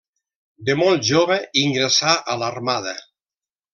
[0.69, 2.99] De molt jove ingressà a l'armada.